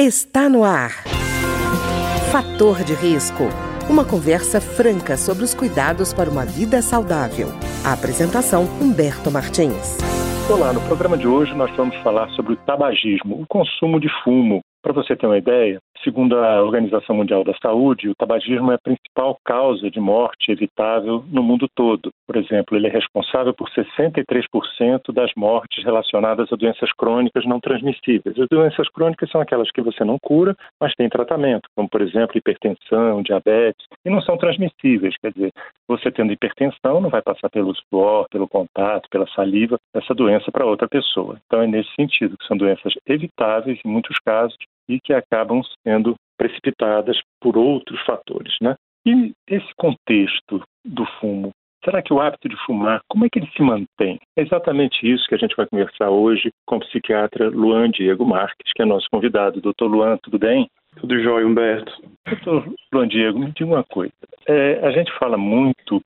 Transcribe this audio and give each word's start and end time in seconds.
está 0.00 0.48
no 0.48 0.64
ar. 0.64 0.92
Fator 2.32 2.82
de 2.84 2.94
risco. 2.94 3.44
Uma 3.86 4.02
conversa 4.02 4.58
franca 4.58 5.14
sobre 5.16 5.44
os 5.44 5.52
cuidados 5.52 6.14
para 6.14 6.30
uma 6.30 6.46
vida 6.46 6.80
saudável. 6.80 7.48
A 7.84 7.92
apresentação 7.92 8.64
Humberto 8.80 9.30
Martins. 9.30 9.98
Olá, 10.50 10.72
no 10.72 10.80
programa 10.82 11.18
de 11.18 11.26
hoje 11.26 11.54
nós 11.54 11.70
vamos 11.76 11.94
falar 11.96 12.30
sobre 12.30 12.54
o 12.54 12.56
tabagismo, 12.56 13.42
o 13.42 13.46
consumo 13.46 14.00
de 14.00 14.08
fumo. 14.24 14.60
Para 14.82 14.94
você 14.94 15.14
ter 15.14 15.26
uma 15.26 15.36
ideia, 15.36 15.78
Segundo 16.02 16.38
a 16.38 16.62
Organização 16.62 17.14
Mundial 17.14 17.44
da 17.44 17.52
Saúde, 17.60 18.08
o 18.08 18.14
tabagismo 18.14 18.72
é 18.72 18.76
a 18.76 18.78
principal 18.78 19.38
causa 19.44 19.90
de 19.90 20.00
morte 20.00 20.50
evitável 20.50 21.22
no 21.28 21.42
mundo 21.42 21.68
todo. 21.74 22.10
Por 22.26 22.36
exemplo, 22.36 22.74
ele 22.74 22.86
é 22.86 22.90
responsável 22.90 23.52
por 23.52 23.68
63% 23.68 25.12
das 25.12 25.30
mortes 25.36 25.84
relacionadas 25.84 26.50
a 26.50 26.56
doenças 26.56 26.90
crônicas 26.92 27.44
não 27.44 27.60
transmissíveis. 27.60 28.38
As 28.38 28.48
doenças 28.48 28.88
crônicas 28.88 29.30
são 29.30 29.42
aquelas 29.42 29.70
que 29.70 29.82
você 29.82 30.02
não 30.02 30.16
cura, 30.18 30.56
mas 30.80 30.94
tem 30.94 31.06
tratamento, 31.08 31.68
como, 31.76 31.86
por 31.86 32.00
exemplo, 32.00 32.38
hipertensão, 32.38 33.22
diabetes, 33.22 33.84
e 34.02 34.08
não 34.08 34.22
são 34.22 34.38
transmissíveis. 34.38 35.14
Quer 35.20 35.32
dizer, 35.32 35.52
você 35.86 36.10
tendo 36.10 36.32
hipertensão, 36.32 37.00
não 37.00 37.10
vai 37.10 37.20
passar 37.20 37.50
pelo 37.50 37.74
suor, 37.74 38.26
pelo 38.30 38.48
contato, 38.48 39.08
pela 39.10 39.26
saliva, 39.28 39.78
essa 39.94 40.14
doença 40.14 40.50
para 40.50 40.64
outra 40.64 40.88
pessoa. 40.88 41.38
Então, 41.46 41.60
é 41.60 41.66
nesse 41.66 41.92
sentido 41.94 42.38
que 42.38 42.46
são 42.46 42.56
doenças 42.56 42.94
evitáveis, 43.06 43.78
em 43.84 43.88
muitos 43.88 44.16
casos, 44.24 44.56
e 44.90 45.00
que 45.00 45.12
acabam 45.12 45.62
sendo 45.86 46.14
precipitadas 46.38 47.20
por 47.40 47.56
outros 47.56 48.00
fatores, 48.04 48.54
né? 48.62 48.74
E 49.06 49.32
esse 49.48 49.68
contexto 49.76 50.62
do 50.84 51.06
fumo, 51.18 51.50
será 51.84 52.02
que 52.02 52.12
o 52.12 52.20
hábito 52.20 52.48
de 52.48 52.56
fumar, 52.64 53.00
como 53.08 53.24
é 53.24 53.28
que 53.30 53.38
ele 53.38 53.50
se 53.56 53.62
mantém? 53.62 54.18
É 54.36 54.42
exatamente 54.42 55.10
isso 55.10 55.26
que 55.26 55.34
a 55.34 55.38
gente 55.38 55.56
vai 55.56 55.66
conversar 55.66 56.10
hoje 56.10 56.50
com 56.66 56.76
o 56.76 56.80
psiquiatra 56.80 57.48
Luan 57.48 57.90
Diego 57.90 58.26
Marques, 58.26 58.72
que 58.74 58.82
é 58.82 58.84
nosso 58.84 59.06
convidado. 59.10 59.60
Doutor 59.60 59.86
Luan, 59.86 60.18
tudo 60.22 60.38
bem? 60.38 60.68
Tudo 60.96 61.20
jóia, 61.22 61.46
Humberto. 61.46 61.92
Doutor 62.26 62.72
Luan 62.92 63.08
Diego, 63.08 63.38
me 63.38 63.52
diga 63.52 63.70
uma 63.70 63.84
coisa. 63.84 64.12
É, 64.46 64.80
a 64.86 64.90
gente 64.90 65.12
fala 65.18 65.36
muito 65.36 66.02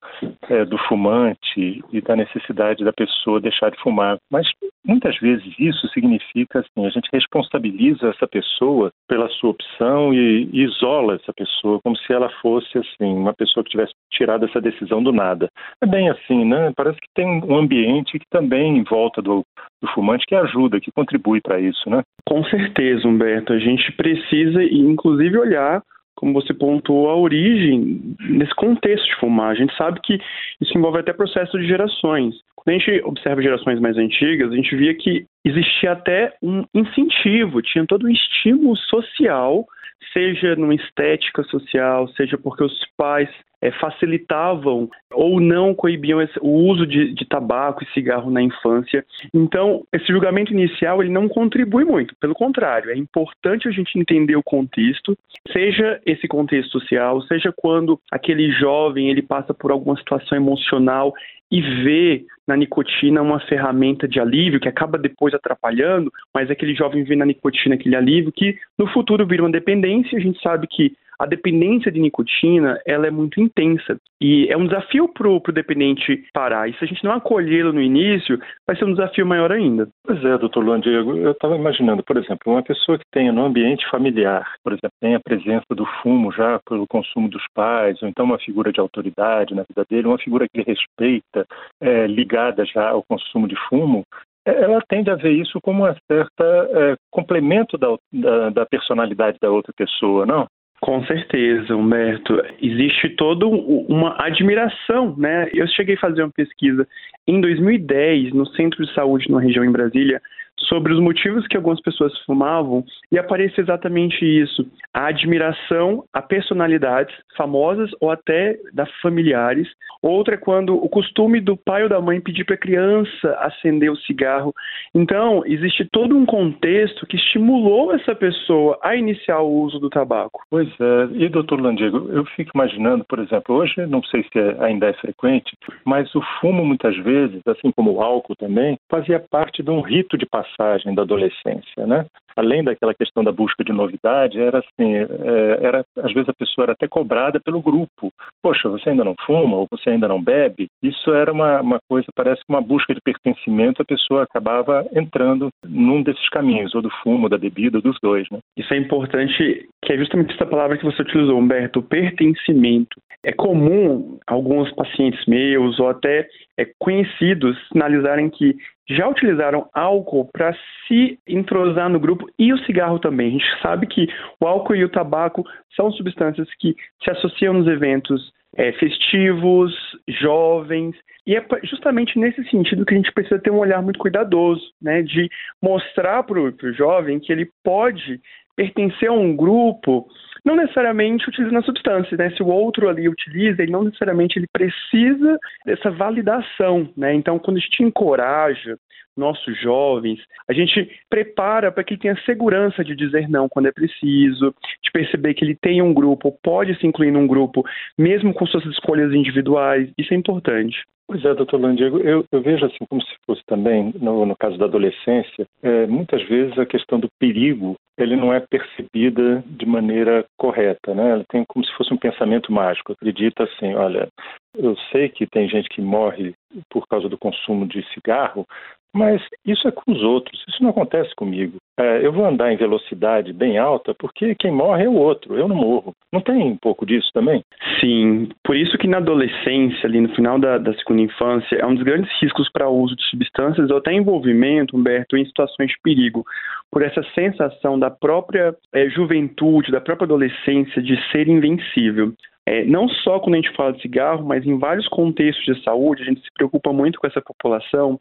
é, 0.48 0.64
do 0.64 0.76
fumante 0.78 1.82
e 1.92 2.00
da 2.00 2.16
necessidade 2.16 2.84
da 2.84 2.92
pessoa 2.92 3.40
deixar 3.40 3.70
de 3.70 3.80
fumar, 3.80 4.18
mas 4.30 4.46
muitas 4.84 5.16
vezes 5.18 5.44
isso 5.58 5.88
significa 5.88 6.60
assim, 6.60 6.86
a 6.86 6.90
gente 6.90 7.08
responsabiliza 7.12 8.08
essa 8.08 8.26
pessoa 8.26 8.90
pela 9.08 9.28
sua 9.30 9.50
opção 9.50 10.12
e, 10.12 10.48
e 10.52 10.64
isola 10.64 11.14
essa 11.14 11.32
pessoa 11.32 11.80
como 11.82 11.96
se 11.96 12.12
ela 12.12 12.28
fosse 12.42 12.78
assim 12.78 13.14
uma 13.14 13.32
pessoa 13.32 13.64
que 13.64 13.70
tivesse 13.70 13.92
tirado 14.10 14.44
essa 14.44 14.60
decisão 14.60 15.02
do 15.02 15.12
nada. 15.12 15.48
É 15.80 15.86
bem 15.86 16.10
assim, 16.10 16.44
né? 16.44 16.72
Parece 16.76 17.00
que 17.00 17.08
tem 17.14 17.26
um 17.26 17.56
ambiente 17.56 18.18
que 18.18 18.26
também 18.30 18.78
em 18.78 18.84
volta 18.84 19.22
do, 19.22 19.42
do 19.80 19.88
fumante 19.94 20.26
que 20.26 20.34
ajuda, 20.34 20.80
que 20.80 20.92
contribui 20.92 21.40
para 21.40 21.60
isso, 21.60 21.88
né? 21.88 22.02
Com 22.26 22.42
certeza, 22.44 23.06
Humberto. 23.06 23.52
A 23.52 23.58
gente 23.58 23.92
precisa, 23.92 24.62
inclusive, 24.78 25.38
olhar 25.38 25.82
como 26.14 26.32
você 26.32 26.54
pontuou, 26.54 27.10
a 27.10 27.16
origem 27.16 28.16
nesse 28.20 28.54
contexto 28.54 29.04
de 29.04 29.16
fumar. 29.16 29.50
A 29.50 29.54
gente 29.54 29.76
sabe 29.76 30.00
que 30.02 30.18
isso 30.60 30.76
envolve 30.76 30.98
até 30.98 31.12
processo 31.12 31.58
de 31.58 31.66
gerações. 31.66 32.34
Quando 32.54 32.76
a 32.76 32.78
gente 32.78 33.04
observa 33.04 33.42
gerações 33.42 33.80
mais 33.80 33.96
antigas, 33.96 34.50
a 34.50 34.56
gente 34.56 34.74
via 34.74 34.94
que 34.94 35.26
existia 35.44 35.92
até 35.92 36.32
um 36.42 36.64
incentivo, 36.72 37.60
tinha 37.60 37.84
todo 37.86 38.06
um 38.06 38.10
estímulo 38.10 38.76
social, 38.76 39.66
seja 40.12 40.54
numa 40.56 40.74
estética 40.74 41.42
social, 41.44 42.08
seja 42.08 42.38
porque 42.38 42.64
os 42.64 42.78
pais 42.96 43.28
é, 43.64 43.70
facilitavam 43.72 44.90
ou 45.10 45.40
não 45.40 45.74
coibiam 45.74 46.20
esse, 46.20 46.38
o 46.40 46.48
uso 46.48 46.86
de, 46.86 47.14
de, 47.14 47.24
tabaco 47.24 47.82
e 47.82 47.92
cigarro 47.94 48.30
na 48.30 48.42
infância. 48.42 49.04
Então, 49.32 49.82
esse 49.90 50.06
julgamento 50.06 50.52
inicial 50.52 51.02
ele 51.02 51.10
não 51.10 51.28
contribui 51.28 51.84
muito. 51.84 52.14
Pelo 52.16 52.34
contrário, 52.34 52.90
é 52.90 52.96
importante 52.96 53.66
a 53.66 53.70
gente 53.70 53.98
entender 53.98 54.36
o 54.36 54.42
contexto, 54.42 55.16
seja 55.50 55.98
esse 56.04 56.28
contexto 56.28 56.78
social, 56.78 57.22
seja 57.22 57.52
quando 57.56 57.98
aquele 58.12 58.52
jovem 58.52 59.08
ele 59.08 59.22
passa 59.22 59.54
por 59.54 59.70
alguma 59.70 59.96
situação 59.96 60.36
emocional 60.36 61.14
e 61.50 61.60
vê 61.60 62.24
na 62.46 62.56
nicotina 62.56 63.22
uma 63.22 63.40
ferramenta 63.40 64.06
de 64.06 64.20
alívio 64.20 64.60
que 64.60 64.68
acaba 64.68 64.98
depois 64.98 65.32
atrapalhando, 65.34 66.12
mas 66.32 66.50
aquele 66.50 66.74
jovem 66.74 67.04
vê 67.04 67.16
na 67.16 67.24
nicotina 67.24 67.74
aquele 67.74 67.96
alívio 67.96 68.32
que 68.32 68.56
no 68.78 68.86
futuro 68.88 69.26
vira 69.26 69.42
uma 69.42 69.50
dependência. 69.50 70.18
A 70.18 70.20
gente 70.20 70.40
sabe 70.42 70.66
que 70.66 70.92
a 71.18 71.26
dependência 71.26 71.90
de 71.90 72.00
nicotina 72.00 72.80
ela 72.86 73.06
é 73.06 73.10
muito 73.10 73.40
intensa 73.40 73.96
e 74.20 74.46
é 74.50 74.56
um 74.56 74.66
desafio 74.66 75.08
para 75.08 75.28
o 75.28 75.40
dependente 75.52 76.24
parar. 76.32 76.68
E 76.68 76.74
se 76.74 76.84
a 76.84 76.86
gente 76.86 77.04
não 77.04 77.12
acolhê-lo 77.12 77.72
no 77.72 77.80
início, 77.80 78.38
vai 78.66 78.76
ser 78.76 78.84
um 78.84 78.92
desafio 78.92 79.26
maior 79.26 79.52
ainda. 79.52 79.88
Pois 80.04 80.24
é, 80.24 80.38
doutor 80.38 80.64
Luan 80.64 80.80
Diego, 80.80 81.16
eu 81.16 81.32
estava 81.32 81.56
imaginando, 81.56 82.02
por 82.02 82.16
exemplo, 82.16 82.52
uma 82.52 82.62
pessoa 82.62 82.98
que 82.98 83.04
tenha 83.12 83.32
no 83.32 83.44
ambiente 83.44 83.88
familiar, 83.90 84.46
por 84.62 84.72
exemplo, 84.72 84.90
tem 85.00 85.14
a 85.14 85.20
presença 85.20 85.74
do 85.74 85.84
fumo 86.02 86.32
já 86.32 86.58
pelo 86.68 86.86
consumo 86.86 87.28
dos 87.28 87.44
pais, 87.54 88.00
ou 88.02 88.08
então 88.08 88.24
uma 88.24 88.38
figura 88.38 88.72
de 88.72 88.80
autoridade 88.80 89.54
na 89.54 89.62
vida 89.62 89.84
dele, 89.88 90.08
uma 90.08 90.18
figura 90.18 90.46
que 90.48 90.60
ele 90.60 90.66
respeita, 90.66 91.46
é, 91.80 92.06
ligada 92.06 92.64
já 92.64 92.88
ao 92.88 93.02
consumo 93.02 93.46
de 93.46 93.56
fumo, 93.68 94.04
é, 94.46 94.62
ela 94.62 94.80
tende 94.88 95.10
a 95.10 95.14
ver 95.14 95.32
isso 95.32 95.58
como 95.62 95.88
um 95.88 95.94
certo 96.10 96.42
é, 96.42 96.96
complemento 97.10 97.78
da, 97.78 97.88
da, 98.12 98.50
da, 98.50 98.66
personalidade 98.66 99.38
da 99.40 99.50
outra 99.50 99.72
pessoa, 99.74 100.26
não? 100.26 100.46
Com 100.80 101.04
certeza, 101.06 101.74
Humberto. 101.74 102.42
Existe 102.60 103.10
toda 103.10 103.46
uma 103.46 104.16
admiração, 104.18 105.14
né? 105.16 105.48
Eu 105.54 105.66
cheguei 105.68 105.94
a 105.94 106.00
fazer 106.00 106.22
uma 106.22 106.32
pesquisa 106.32 106.86
em 107.26 107.40
2010 107.40 108.34
no 108.34 108.46
Centro 108.48 108.84
de 108.84 108.92
Saúde 108.92 109.28
numa 109.28 109.40
região 109.40 109.64
em 109.64 109.72
Brasília 109.72 110.20
sobre 110.68 110.92
os 110.92 111.00
motivos 111.00 111.46
que 111.46 111.56
algumas 111.56 111.80
pessoas 111.80 112.16
fumavam 112.24 112.84
e 113.10 113.18
aparece 113.18 113.60
exatamente 113.60 114.24
isso: 114.24 114.66
a 114.92 115.06
admiração 115.06 116.04
a 116.12 116.22
personalidades 116.22 117.14
famosas 117.36 117.90
ou 118.00 118.10
até 118.10 118.56
da 118.72 118.86
familiares. 119.02 119.68
Outra 120.02 120.34
é 120.34 120.38
quando 120.38 120.74
o 120.74 120.88
costume 120.88 121.40
do 121.40 121.56
pai 121.56 121.82
ou 121.82 121.88
da 121.88 122.00
mãe 122.00 122.20
pedir 122.20 122.44
para 122.44 122.54
a 122.54 122.58
criança 122.58 123.36
acender 123.40 123.90
o 123.90 123.96
cigarro. 123.96 124.54
Então, 124.94 125.42
existe 125.46 125.84
todo 125.90 126.16
um 126.16 126.26
contexto 126.26 127.06
que 127.06 127.16
estimulou 127.16 127.94
essa 127.94 128.14
pessoa 128.14 128.78
a 128.82 128.94
iniciar 128.94 129.40
o 129.40 129.62
uso 129.62 129.78
do 129.78 129.88
tabaco. 129.88 130.42
Pois 130.50 130.68
é, 130.68 131.08
e 131.14 131.28
doutor 131.28 131.60
Landigo, 131.60 132.08
eu 132.10 132.24
fico 132.36 132.50
imaginando, 132.54 133.04
por 133.04 133.18
exemplo, 133.18 133.56
hoje 133.56 133.74
não 133.86 134.02
sei 134.04 134.22
se 134.24 134.38
é, 134.38 134.64
ainda 134.64 134.88
é 134.88 134.92
frequente, 134.94 135.56
mas 135.84 136.14
o 136.14 136.22
fumo 136.40 136.64
muitas 136.64 136.96
vezes, 136.98 137.40
assim 137.46 137.70
como 137.72 137.92
o 137.92 138.02
álcool 138.02 138.36
também, 138.36 138.78
fazia 138.90 139.18
parte 139.18 139.62
de 139.62 139.70
um 139.70 139.80
rito 139.80 140.16
de 140.18 140.26
passagem 140.26 140.53
passagem 140.56 140.94
da 140.94 141.02
adolescência, 141.02 141.86
né? 141.86 142.06
Além 142.36 142.64
daquela 142.64 142.94
questão 142.94 143.22
da 143.22 143.32
busca 143.32 143.64
de 143.64 143.72
novidade, 143.72 144.40
era 144.40 144.58
assim, 144.58 144.94
é, 144.94 145.58
era 145.62 145.84
às 145.98 146.12
vezes 146.12 146.28
a 146.28 146.34
pessoa 146.34 146.64
era 146.64 146.72
até 146.72 146.88
cobrada 146.88 147.40
pelo 147.40 147.62
grupo. 147.62 148.12
Poxa, 148.42 148.68
você 148.68 148.90
ainda 148.90 149.04
não 149.04 149.14
fuma 149.26 149.56
ou 149.56 149.66
você 149.70 149.90
ainda 149.90 150.08
não 150.08 150.22
bebe? 150.22 150.68
Isso 150.82 151.12
era 151.12 151.32
uma, 151.32 151.60
uma 151.60 151.78
coisa, 151.88 152.06
parece 152.14 152.40
que 152.44 152.52
uma 152.52 152.60
busca 152.60 152.94
de 152.94 153.00
pertencimento, 153.00 153.82
a 153.82 153.84
pessoa 153.84 154.22
acabava 154.22 154.86
entrando 154.94 155.48
num 155.66 156.02
desses 156.02 156.28
caminhos, 156.28 156.74
ou 156.74 156.82
do 156.82 156.90
fumo, 157.02 157.28
da 157.28 157.38
bebida, 157.38 157.80
dos 157.80 157.96
dois, 158.02 158.28
né? 158.30 158.38
Isso 158.56 158.72
é 158.72 158.76
importante, 158.76 159.68
que 159.84 159.92
é 159.92 159.96
justamente 159.96 160.34
essa 160.34 160.46
palavra 160.46 160.76
que 160.76 160.84
você 160.84 161.02
utilizou, 161.02 161.38
Humberto, 161.38 161.82
pertencimento. 161.82 163.00
É 163.22 163.32
comum 163.32 164.18
alguns 164.26 164.70
pacientes 164.72 165.24
meus 165.26 165.78
ou 165.78 165.88
até 165.88 166.26
é, 166.58 166.66
conhecidos 166.78 167.56
sinalizarem 167.68 168.28
que 168.28 168.54
já 168.88 169.08
utilizaram 169.08 169.68
álcool 169.72 170.28
para 170.32 170.54
se 170.86 171.18
entrosar 171.26 171.88
no 171.88 171.98
grupo 171.98 172.23
e 172.38 172.52
o 172.52 172.58
cigarro 172.64 172.98
também. 172.98 173.28
A 173.28 173.32
gente 173.32 173.62
sabe 173.62 173.86
que 173.86 174.06
o 174.40 174.46
álcool 174.46 174.76
e 174.76 174.84
o 174.84 174.88
tabaco 174.88 175.44
são 175.76 175.90
substâncias 175.92 176.48
que 176.58 176.74
se 177.02 177.10
associam 177.10 177.54
nos 177.54 177.66
eventos 177.66 178.32
é, 178.56 178.72
festivos, 178.72 179.74
jovens, 180.08 180.94
e 181.26 181.36
é 181.36 181.44
justamente 181.64 182.18
nesse 182.18 182.44
sentido 182.50 182.84
que 182.84 182.94
a 182.94 182.96
gente 182.96 183.12
precisa 183.12 183.38
ter 183.38 183.50
um 183.50 183.58
olhar 183.58 183.82
muito 183.82 183.98
cuidadoso, 183.98 184.62
né, 184.80 185.02
de 185.02 185.28
mostrar 185.62 186.22
para 186.22 186.38
o 186.38 186.72
jovem 186.72 187.18
que 187.18 187.32
ele 187.32 187.48
pode 187.62 188.20
pertencer 188.56 189.08
a 189.08 189.12
um 189.12 189.34
grupo 189.34 190.06
não 190.44 190.56
necessariamente 190.56 191.28
utilizando 191.28 191.58
a 191.58 191.62
substância, 191.62 192.16
né? 192.16 192.30
Se 192.30 192.42
o 192.42 192.48
outro 192.48 192.88
ali 192.88 193.08
utiliza, 193.08 193.62
ele 193.62 193.72
não 193.72 193.84
necessariamente 193.84 194.38
ele 194.38 194.46
precisa 194.52 195.38
dessa 195.64 195.90
validação, 195.90 196.88
né? 196.96 197.14
Então, 197.14 197.38
quando 197.38 197.56
a 197.56 197.60
gente 197.60 197.82
encoraja 197.82 198.76
nossos 199.16 199.58
jovens, 199.60 200.18
a 200.48 200.52
gente 200.52 200.90
prepara 201.08 201.70
para 201.70 201.84
que 201.84 201.94
ele 201.94 202.00
tenha 202.00 202.20
segurança 202.24 202.84
de 202.84 202.96
dizer 202.96 203.28
não 203.28 203.48
quando 203.48 203.66
é 203.66 203.72
preciso, 203.72 204.54
de 204.82 204.90
perceber 204.92 205.34
que 205.34 205.44
ele 205.44 205.54
tem 205.54 205.80
um 205.80 205.94
grupo, 205.94 206.36
pode 206.42 206.76
se 206.78 206.86
incluir 206.86 207.12
num 207.12 207.26
grupo, 207.26 207.64
mesmo 207.96 208.34
com 208.34 208.46
suas 208.46 208.64
escolhas 208.66 209.12
individuais. 209.12 209.88
Isso 209.96 210.12
é 210.12 210.16
importante. 210.16 210.82
Pois 211.06 211.22
é, 211.24 211.34
doutor 211.34 211.60
Landiego, 211.60 211.98
eu, 211.98 212.24
eu, 212.32 212.40
vejo 212.40 212.64
assim 212.64 212.84
como 212.88 213.02
se 213.02 213.14
fosse 213.26 213.42
também, 213.46 213.92
no, 214.00 214.24
no 214.24 214.34
caso 214.34 214.56
da 214.56 214.64
adolescência, 214.64 215.46
é, 215.62 215.86
muitas 215.86 216.22
vezes 216.26 216.58
a 216.58 216.64
questão 216.64 216.98
do 216.98 217.08
perigo, 217.20 217.76
ele 217.96 218.16
não 218.16 218.32
é 218.32 218.40
percebida 218.40 219.42
de 219.46 219.66
maneira 219.66 220.24
correta, 220.36 220.94
né? 220.94 221.10
Ela 221.10 221.24
tem 221.28 221.44
como 221.46 221.64
se 221.64 221.72
fosse 221.74 221.92
um 221.92 221.98
pensamento 221.98 222.52
mágico, 222.52 222.92
acredita 222.92 223.44
assim, 223.44 223.74
olha, 223.74 224.08
eu 224.56 224.76
sei 224.90 225.08
que 225.08 225.26
tem 225.26 225.48
gente 225.48 225.68
que 225.68 225.80
morre 225.80 226.34
por 226.70 226.86
causa 226.88 227.08
do 227.08 227.18
consumo 227.18 227.66
de 227.66 227.82
cigarro, 227.92 228.46
mas 228.92 229.22
isso 229.44 229.66
é 229.68 229.72
com 229.72 229.92
os 229.92 230.02
outros, 230.02 230.42
isso 230.48 230.62
não 230.62 230.70
acontece 230.70 231.14
comigo. 231.14 231.56
É, 231.76 232.06
eu 232.06 232.12
vou 232.12 232.24
andar 232.24 232.52
em 232.52 232.56
velocidade 232.56 233.32
bem 233.32 233.58
alta 233.58 233.94
porque 233.94 234.34
quem 234.36 234.52
morre 234.52 234.84
é 234.84 234.88
o 234.88 234.94
outro, 234.94 235.36
eu 235.36 235.48
não 235.48 235.56
morro. 235.56 235.94
Não 236.12 236.20
tem 236.20 236.36
um 236.36 236.56
pouco 236.56 236.86
disso 236.86 237.10
também? 237.12 237.44
Sim, 237.80 238.28
por 238.44 238.56
isso 238.56 238.78
que 238.78 238.86
na 238.86 238.98
adolescência, 238.98 239.86
ali 239.86 240.00
no 240.00 240.14
final 240.14 240.38
da, 240.38 240.56
da 240.56 240.72
segunda 240.74 241.02
infância, 241.02 241.56
é 241.56 241.66
um 241.66 241.74
dos 241.74 241.82
grandes 241.82 242.10
riscos 242.20 242.48
para 242.50 242.68
o 242.68 242.78
uso 242.78 242.94
de 242.94 243.04
substâncias 243.10 243.70
ou 243.70 243.78
até 243.78 243.92
envolvimento, 243.92 244.76
Humberto, 244.76 245.16
em 245.16 245.26
situações 245.26 245.70
de 245.70 245.76
perigo, 245.82 246.24
por 246.70 246.82
essa 246.82 247.02
sensação 247.14 247.76
da 247.76 247.90
própria 247.90 248.54
é, 248.72 248.88
juventude, 248.88 249.72
da 249.72 249.80
própria 249.80 250.04
adolescência 250.06 250.80
de 250.80 250.96
ser 251.10 251.28
invencível. 251.28 252.12
É, 252.46 252.62
não 252.64 252.88
só 252.88 253.18
quando 253.18 253.34
a 253.34 253.38
gente 253.38 253.56
fala 253.56 253.72
de 253.72 253.80
cigarro, 253.80 254.24
mas 254.24 254.46
em 254.46 254.58
vários 254.58 254.86
contextos 254.88 255.44
de 255.44 255.64
saúde, 255.64 256.02
a 256.02 256.06
gente 256.06 256.20
se 256.20 256.32
preocupa 256.34 256.72
muito 256.72 257.00
com 257.00 257.06
essa 257.06 257.22
população, 257.22 257.98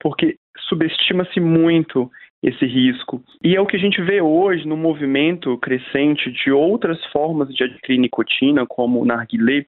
porque 0.00 0.36
subestima-se 0.68 1.40
muito 1.40 2.10
esse 2.44 2.66
risco. 2.66 3.22
E 3.42 3.56
é 3.56 3.60
o 3.60 3.66
que 3.66 3.76
a 3.76 3.80
gente 3.80 4.00
vê 4.02 4.20
hoje 4.20 4.66
no 4.66 4.76
movimento 4.76 5.56
crescente 5.58 6.30
de 6.30 6.52
outras 6.52 7.02
formas 7.06 7.48
de 7.48 7.64
adquirir 7.64 7.98
nicotina, 7.98 8.66
como 8.66 9.00
o 9.00 9.06
narguilé, 9.06 9.64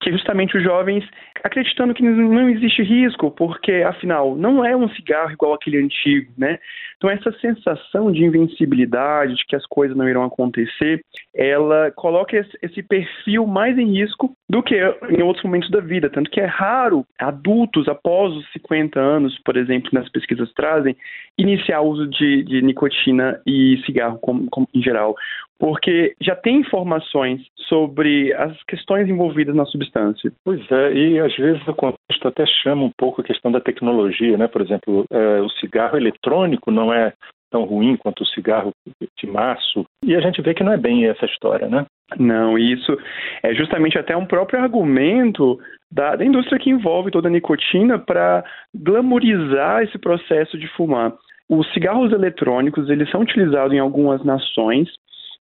que 0.00 0.10
justamente 0.10 0.56
os 0.56 0.62
jovens 0.64 1.04
acreditando 1.42 1.94
que 1.94 2.02
não 2.02 2.48
existe 2.48 2.82
risco, 2.82 3.30
porque 3.30 3.72
afinal 3.86 4.34
não 4.34 4.64
é 4.64 4.76
um 4.76 4.88
cigarro 4.90 5.32
igual 5.32 5.54
aquele 5.54 5.78
antigo, 5.78 6.32
né? 6.36 6.58
Então 6.96 7.08
essa 7.08 7.32
sensação 7.40 8.10
de 8.12 8.24
invencibilidade, 8.24 9.36
de 9.36 9.44
que 9.46 9.56
as 9.56 9.64
coisas 9.66 9.96
não 9.96 10.08
irão 10.08 10.22
acontecer, 10.24 11.02
ela 11.34 11.90
coloca 11.92 12.36
esse 12.36 12.82
perfil 12.82 13.46
mais 13.46 13.78
em 13.78 13.98
risco 13.98 14.34
do 14.48 14.62
que 14.62 14.76
em 15.08 15.22
outros 15.22 15.44
momentos 15.44 15.70
da 15.70 15.80
vida, 15.80 16.10
tanto 16.10 16.30
que 16.30 16.40
é 16.40 16.46
raro 16.46 17.06
adultos 17.18 17.88
após 17.88 18.34
os 18.34 18.50
50 18.52 18.98
anos, 18.98 19.38
por 19.44 19.56
exemplo, 19.56 19.90
nas 19.92 20.08
pesquisas 20.10 20.52
trazem, 20.52 20.96
iniciar 21.38 21.80
o 21.80 21.88
uso 21.88 22.06
de, 22.06 22.42
de 22.44 22.62
nicotina 22.62 23.40
e 23.46 23.80
cigarro 23.86 24.18
como, 24.18 24.48
como, 24.50 24.68
em 24.74 24.82
geral 24.82 25.14
porque 25.60 26.14
já 26.22 26.34
tem 26.34 26.56
informações 26.56 27.42
sobre 27.68 28.32
as 28.32 28.60
questões 28.64 29.08
envolvidas 29.08 29.54
na 29.54 29.66
substância. 29.66 30.32
Pois 30.42 30.60
é, 30.72 30.92
e 30.94 31.20
às 31.20 31.36
vezes 31.36 31.60
o 31.68 31.74
contexto 31.74 32.26
até 32.26 32.46
chama 32.46 32.82
um 32.84 32.90
pouco 32.96 33.20
a 33.20 33.24
questão 33.24 33.52
da 33.52 33.60
tecnologia, 33.60 34.38
né? 34.38 34.48
Por 34.48 34.62
exemplo, 34.62 35.04
é, 35.12 35.40
o 35.42 35.50
cigarro 35.50 35.98
eletrônico 35.98 36.70
não 36.70 36.92
é 36.92 37.12
tão 37.50 37.64
ruim 37.64 37.96
quanto 37.96 38.22
o 38.22 38.26
cigarro 38.26 38.70
de 39.18 39.26
maço, 39.26 39.84
e 40.04 40.14
a 40.14 40.20
gente 40.20 40.40
vê 40.40 40.54
que 40.54 40.62
não 40.62 40.72
é 40.72 40.78
bem 40.78 41.06
essa 41.06 41.26
história, 41.26 41.68
né? 41.68 41.84
Não, 42.16 42.56
isso 42.56 42.96
é 43.42 43.52
justamente 43.54 43.98
até 43.98 44.16
um 44.16 44.24
próprio 44.24 44.60
argumento 44.60 45.58
da, 45.92 46.16
da 46.16 46.24
indústria 46.24 46.58
que 46.58 46.70
envolve 46.70 47.10
toda 47.10 47.28
a 47.28 47.30
nicotina 47.30 47.98
para 47.98 48.44
glamorizar 48.74 49.82
esse 49.82 49.98
processo 49.98 50.56
de 50.56 50.68
fumar. 50.68 51.12
Os 51.48 51.70
cigarros 51.72 52.12
eletrônicos 52.12 52.88
eles 52.88 53.10
são 53.10 53.22
utilizados 53.22 53.72
em 53.72 53.80
algumas 53.80 54.24
nações 54.24 54.88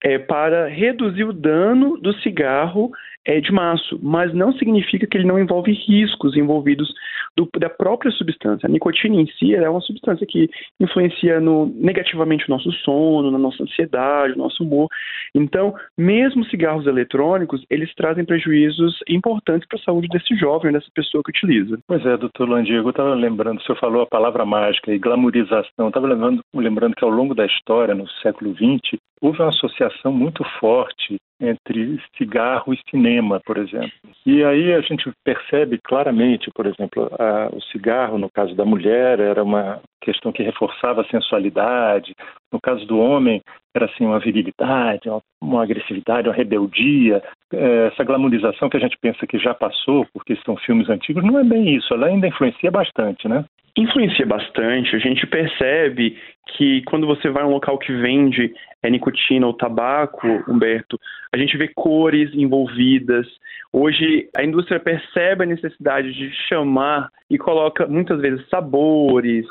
é, 0.02 0.18
para 0.18 0.68
reduzir 0.68 1.24
o 1.24 1.32
dano 1.32 1.98
do 1.98 2.12
cigarro 2.20 2.90
é, 3.26 3.40
de 3.40 3.52
maço, 3.52 3.98
mas 4.02 4.32
não 4.32 4.52
significa 4.54 5.06
que 5.06 5.16
ele 5.16 5.26
não 5.26 5.38
envolve 5.38 5.72
riscos 5.72 6.36
envolvidos 6.36 6.92
do, 7.36 7.48
da 7.58 7.68
própria 7.68 8.10
substância. 8.12 8.66
A 8.66 8.70
nicotina 8.70 9.20
em 9.20 9.26
si 9.26 9.54
é 9.54 9.68
uma 9.68 9.80
substância 9.80 10.26
que 10.26 10.48
influencia 10.78 11.40
no, 11.40 11.66
negativamente 11.66 12.46
o 12.46 12.50
nosso 12.50 12.72
sono, 12.72 13.30
na 13.30 13.38
nossa 13.38 13.62
ansiedade, 13.62 14.36
no 14.36 14.44
nosso 14.44 14.62
humor. 14.62 14.88
Então, 15.34 15.74
mesmo 15.96 16.44
cigarros 16.46 16.86
eletrônicos, 16.86 17.64
eles 17.70 17.94
trazem 17.94 18.24
prejuízos 18.24 18.98
importantes 19.08 19.68
para 19.68 19.78
a 19.78 19.82
saúde 19.82 20.08
desse 20.08 20.34
jovem, 20.36 20.72
dessa 20.72 20.88
pessoa 20.94 21.22
que 21.22 21.30
utiliza. 21.30 21.78
Pois 21.86 22.04
é, 22.04 22.16
doutor 22.16 22.48
Landigo, 22.48 22.86
eu 22.86 22.90
estava 22.90 23.14
lembrando, 23.14 23.58
o 23.58 23.62
senhor 23.62 23.78
falou 23.78 24.02
a 24.02 24.06
palavra 24.06 24.44
mágica 24.44 24.92
e 24.92 24.98
glamorização. 24.98 25.88
Estava 25.88 26.06
lembrando, 26.06 26.42
lembrando 26.54 26.94
que 26.94 27.04
ao 27.04 27.10
longo 27.10 27.34
da 27.34 27.46
história, 27.46 27.94
no 27.94 28.08
século 28.22 28.54
XX, 28.54 28.98
houve 29.20 29.40
uma 29.40 29.48
associação 29.48 30.12
muito 30.12 30.42
forte 30.58 31.18
entre 31.40 31.98
cigarro 32.16 32.74
e 32.74 32.78
cinema, 32.90 33.40
por 33.44 33.56
exemplo. 33.56 33.90
E 34.26 34.44
aí 34.44 34.74
a 34.74 34.80
gente 34.80 35.10
percebe 35.24 35.78
claramente, 35.82 36.50
por 36.54 36.66
exemplo, 36.66 37.10
a, 37.18 37.48
o 37.54 37.60
cigarro, 37.62 38.18
no 38.18 38.28
caso 38.30 38.54
da 38.54 38.64
mulher, 38.64 39.18
era 39.18 39.42
uma 39.42 39.80
questão 40.00 40.32
que 40.32 40.42
reforçava 40.42 41.02
a 41.02 41.08
sensualidade, 41.08 42.14
no 42.52 42.60
caso 42.60 42.86
do 42.86 42.98
homem, 42.98 43.40
era 43.74 43.86
assim 43.86 44.04
uma 44.04 44.18
virilidade, 44.18 45.08
uma, 45.08 45.22
uma 45.40 45.62
agressividade, 45.62 46.28
uma 46.28 46.34
rebeldia. 46.34 47.22
É, 47.52 47.86
essa 47.92 48.04
glamorização 48.04 48.68
que 48.68 48.76
a 48.76 48.80
gente 48.80 48.96
pensa 49.00 49.26
que 49.26 49.38
já 49.38 49.54
passou, 49.54 50.06
porque 50.12 50.36
são 50.44 50.56
filmes 50.56 50.88
antigos, 50.88 51.24
não 51.24 51.38
é 51.38 51.44
bem 51.44 51.76
isso, 51.76 51.92
ela 51.94 52.06
ainda 52.06 52.28
influencia 52.28 52.70
bastante, 52.70 53.28
né? 53.28 53.44
Influencia 53.76 54.26
bastante. 54.26 54.96
A 54.96 54.98
gente 54.98 55.26
percebe 55.26 56.18
que 56.56 56.82
quando 56.82 57.06
você 57.06 57.28
vai 57.28 57.42
a 57.42 57.46
um 57.46 57.50
local 57.50 57.78
que 57.78 57.92
vende 57.92 58.52
é, 58.82 58.90
nicotina 58.90 59.46
ou 59.46 59.54
tabaco, 59.54 60.26
Humberto, 60.48 60.98
a 61.32 61.36
gente 61.36 61.56
vê 61.56 61.68
cores 61.68 62.32
envolvidas. 62.34 63.26
Hoje 63.72 64.28
a 64.36 64.42
indústria 64.42 64.80
percebe 64.80 65.44
a 65.44 65.46
necessidade 65.46 66.12
de 66.12 66.30
chamar 66.48 67.08
e 67.30 67.38
coloca 67.38 67.86
muitas 67.86 68.20
vezes 68.20 68.44
sabores, 68.48 69.46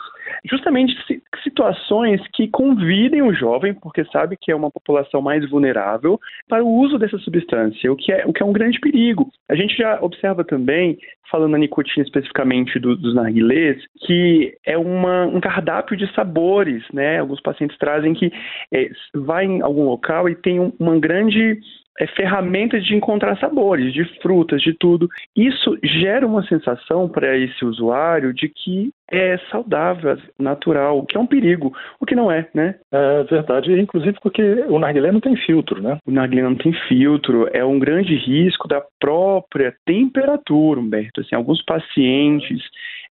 justamente 0.45 0.93
situações 1.41 2.21
que 2.33 2.49
convidem 2.49 3.21
o 3.21 3.33
jovem, 3.33 3.73
porque 3.73 4.03
sabe 4.05 4.35
que 4.39 4.51
é 4.51 4.55
uma 4.55 4.69
população 4.69 5.21
mais 5.21 5.49
vulnerável, 5.49 6.19
para 6.49 6.61
o 6.61 6.67
uso 6.67 6.97
dessa 6.97 7.17
substância, 7.19 7.91
o 7.91 7.95
que 7.95 8.11
é, 8.11 8.25
o 8.25 8.33
que 8.33 8.43
é 8.43 8.45
um 8.45 8.51
grande 8.51 8.77
perigo. 8.79 9.29
A 9.49 9.55
gente 9.55 9.77
já 9.77 9.99
observa 10.01 10.43
também, 10.43 10.97
falando 11.31 11.51
na 11.51 11.57
nicotina 11.57 12.05
especificamente 12.05 12.77
do, 12.77 12.97
dos 12.97 13.15
narguilés, 13.15 13.81
que 14.05 14.53
é 14.65 14.77
uma, 14.77 15.25
um 15.25 15.39
cardápio 15.39 15.95
de 15.95 16.11
sabores, 16.13 16.83
né? 16.93 17.19
Alguns 17.19 17.41
pacientes 17.41 17.77
trazem 17.77 18.13
que 18.13 18.31
é, 18.73 18.89
vai 19.13 19.45
em 19.45 19.61
algum 19.61 19.83
local 19.85 20.29
e 20.29 20.35
tem 20.35 20.73
uma 20.79 20.99
grande 20.99 21.59
é, 21.99 22.07
ferramentas 22.07 22.85
de 22.85 22.95
encontrar 22.95 23.37
sabores, 23.37 23.93
de 23.93 24.05
frutas, 24.21 24.61
de 24.61 24.73
tudo. 24.73 25.09
Isso 25.35 25.77
gera 25.83 26.25
uma 26.25 26.43
sensação 26.43 27.09
para 27.09 27.37
esse 27.37 27.63
usuário 27.65 28.33
de 28.33 28.47
que 28.47 28.91
é 29.11 29.37
saudável, 29.51 30.17
natural, 30.39 30.99
o 30.99 31.05
que 31.05 31.17
é 31.17 31.19
um 31.19 31.25
perigo, 31.25 31.73
o 31.99 32.05
que 32.05 32.15
não 32.15 32.31
é, 32.31 32.47
né? 32.53 32.75
É 32.91 33.23
verdade, 33.23 33.71
inclusive 33.79 34.17
porque 34.21 34.41
o 34.69 34.77
narguilé 34.77 35.11
não 35.11 35.19
tem 35.19 35.35
filtro, 35.35 35.81
né? 35.81 35.97
O 36.05 36.11
narguilé 36.11 36.43
não 36.43 36.55
tem 36.55 36.71
filtro, 36.87 37.49
é 37.51 37.65
um 37.65 37.79
grande 37.79 38.15
risco 38.15 38.67
da 38.67 38.81
própria 38.99 39.75
temperatura, 39.85 40.79
Humberto. 40.79 41.21
Assim, 41.21 41.35
alguns 41.35 41.63
pacientes 41.63 42.61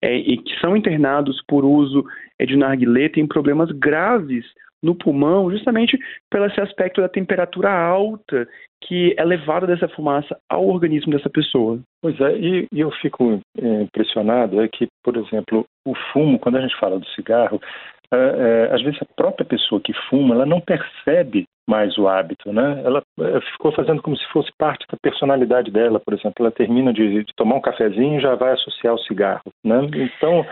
é, 0.00 0.20
que 0.20 0.60
são 0.60 0.76
internados 0.76 1.42
por 1.48 1.64
uso 1.64 2.04
é, 2.38 2.46
de 2.46 2.56
narguilé 2.56 3.08
têm 3.08 3.26
problemas 3.26 3.70
graves 3.72 4.44
no 4.82 4.94
pulmão, 4.94 5.50
justamente 5.50 5.98
pelo 6.30 6.46
esse 6.46 6.60
aspecto 6.60 7.00
da 7.00 7.08
temperatura 7.08 7.70
alta 7.70 8.48
que 8.84 9.14
é 9.18 9.24
levada 9.24 9.66
dessa 9.66 9.88
fumaça 9.88 10.38
ao 10.48 10.66
organismo 10.66 11.12
dessa 11.12 11.28
pessoa. 11.28 11.80
Pois 12.00 12.18
é, 12.20 12.38
e, 12.38 12.68
e 12.72 12.80
eu 12.80 12.90
fico 12.92 13.40
é, 13.60 13.82
impressionado 13.82 14.60
é 14.62 14.68
que, 14.68 14.86
por 15.02 15.16
exemplo, 15.16 15.66
o 15.86 15.94
fumo, 16.12 16.38
quando 16.38 16.56
a 16.56 16.60
gente 16.60 16.78
fala 16.78 16.98
do 16.98 17.06
cigarro, 17.08 17.60
é, 18.12 18.16
é, 18.16 18.74
às 18.74 18.82
vezes 18.82 19.00
a 19.02 19.14
própria 19.16 19.44
pessoa 19.44 19.80
que 19.80 19.92
fuma, 20.08 20.34
ela 20.34 20.46
não 20.46 20.60
percebe 20.60 21.44
mais 21.68 21.98
o 21.98 22.08
hábito, 22.08 22.50
né? 22.50 22.80
Ela 22.82 23.02
eh, 23.20 23.40
ficou 23.52 23.70
fazendo 23.72 24.00
como 24.00 24.16
se 24.16 24.26
fosse 24.28 24.50
parte 24.56 24.86
da 24.90 24.96
personalidade 25.00 25.70
dela, 25.70 26.00
por 26.00 26.14
exemplo, 26.14 26.34
ela 26.40 26.50
termina 26.50 26.92
de, 26.94 27.22
de 27.22 27.34
tomar 27.36 27.56
um 27.56 27.60
cafezinho 27.60 28.18
e 28.18 28.22
já 28.22 28.34
vai 28.34 28.52
associar 28.52 28.94
o 28.94 28.98
cigarro, 29.00 29.52
né? 29.62 29.86
Então, 29.92 30.46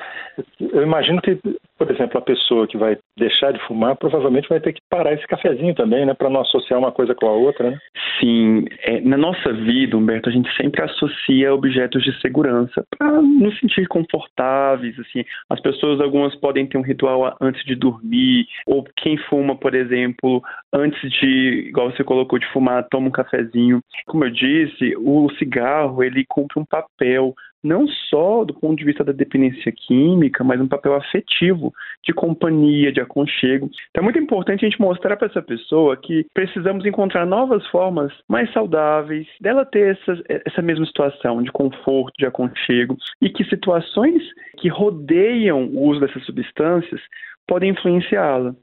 eu 0.61 0.83
imagino 0.83 1.23
que, 1.23 1.39
por 1.79 1.91
exemplo, 1.91 2.19
a 2.19 2.21
pessoa 2.21 2.67
que 2.67 2.77
vai 2.77 2.99
deixar 3.19 3.53
de 3.53 3.67
fumar 3.67 3.97
provavelmente 3.97 4.49
vai 4.49 4.61
ter 4.61 4.75
que 4.75 4.81
parar 4.91 5.15
esse 5.15 5.27
cafezinho 5.27 5.75
também, 5.75 6.05
né, 6.05 6.13
para 6.13 6.29
não 6.29 6.43
associar 6.43 6.79
uma 6.79 6.93
coisa 6.93 7.15
com 7.15 7.27
a 7.27 7.33
outra, 7.33 7.71
né? 7.71 7.79
Sim, 8.21 8.65
é, 8.83 9.01
na 9.01 9.17
nossa 9.17 9.53
vida, 9.53 9.97
Humberto, 9.97 10.29
a 10.29 10.33
gente 10.33 10.55
sempre 10.57 10.83
associa 10.83 11.55
objetos 11.55 12.03
de 12.03 12.13
segurança 12.21 12.85
para 12.99 13.23
nos 13.23 13.59
sentir 13.59 13.87
confortáveis, 13.89 14.99
assim. 14.99 15.25
As 15.49 15.61
pessoas 15.61 16.01
algumas 16.01 16.35
podem 16.37 16.67
ter 16.67 16.77
um 16.77 16.83
ritual 16.83 17.35
antes 17.41 17.65
de 17.65 17.75
dormir, 17.75 18.47
ou 18.67 18.85
quem 18.97 19.17
fuma, 19.17 19.57
por 19.57 19.75
exemplo, 19.75 20.43
antes 20.73 21.06
de, 21.09 21.69
igual 21.69 21.91
você 21.91 22.05
colocou, 22.05 22.39
de 22.39 22.47
fumar, 22.53 22.87
toma 22.91 23.09
um 23.09 23.13
cafezinho. 23.13 23.81
Como 24.07 24.25
eu 24.25 24.31
disse, 24.31 24.95
o 24.97 25.29
cigarro, 25.39 26.03
ele 26.03 26.25
cumpre 26.29 26.59
um 26.61 26.65
papel 26.65 27.35
não 27.67 27.87
só 27.89 28.45
do 28.45 28.55
ponto 28.55 28.77
de 28.77 28.85
vista 28.85 29.03
da 29.03 29.13
dependência 29.13 29.73
química, 29.73 30.45
mas 30.45 30.61
um 30.61 30.69
papel 30.69 30.95
afetivo, 30.95 31.73
de 32.05 32.13
companhia, 32.13 32.93
de 32.93 33.01
aconchego. 33.01 33.69
Então 33.91 34.03
é 34.03 34.05
muito 34.05 34.19
importante 34.19 34.65
a 34.65 34.69
gente 34.69 34.81
mostrar 34.81 35.17
para 35.17 35.27
essa 35.27 35.43
pessoa 35.43 35.97
que 35.97 36.25
precisamos 36.33 36.87
encontrar 36.87 37.27
novas 37.27 37.67
formas 37.67 38.13
mais 38.29 38.51
saudáveis 38.53 39.27
dela 39.41 39.65
ter 39.65 39.97
essa, 39.97 40.23
essa 40.29 40.63
mesma 40.63 40.87
situação 40.87 41.43
de 41.43 41.51
conforto, 41.51 42.15
de 42.19 42.27
aconchego, 42.27 42.97
e 43.21 43.29
que 43.29 43.45
situações 43.45 44.23
que 44.59 44.69
rodeiam 44.69 45.65
o 45.67 45.89
uso 45.89 46.01
dessas 46.01 46.25
substâncias 46.25 47.01
podem 47.47 47.71
influenciá-la. 47.71 48.55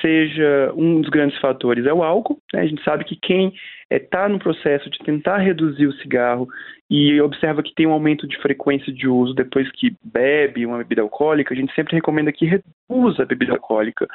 Seja 0.00 0.72
um 0.76 1.00
dos 1.00 1.10
grandes 1.10 1.38
fatores 1.38 1.86
é 1.86 1.92
o 1.92 2.02
álcool, 2.02 2.38
né? 2.52 2.60
a 2.60 2.66
gente 2.66 2.82
sabe 2.82 3.04
que 3.04 3.16
quem 3.16 3.52
está 3.90 4.24
é, 4.24 4.28
no 4.28 4.38
processo 4.38 4.90
de 4.90 4.98
tentar 4.98 5.38
reduzir 5.38 5.86
o 5.86 5.92
cigarro 5.94 6.48
e 6.88 7.20
observa 7.20 7.62
que 7.62 7.74
tem 7.74 7.86
um 7.86 7.92
aumento 7.92 8.26
de 8.26 8.36
frequência 8.38 8.92
de 8.92 9.08
uso 9.08 9.34
depois 9.34 9.70
que 9.72 9.94
bebe 10.04 10.64
uma 10.64 10.78
bebida 10.78 11.02
alcoólica, 11.02 11.52
a 11.52 11.56
gente 11.56 11.74
sempre 11.74 11.94
recomenda 11.94 12.32
que 12.32 12.46
reduza 12.46 13.22
a 13.22 13.26
bebida 13.26 13.52
alcoólica. 13.52 14.06